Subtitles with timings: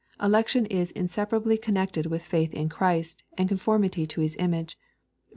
[0.19, 4.75] Elec tion is inseparably connected with faith in Christ, and conformity to His image.
[4.81, 4.89] (Rom.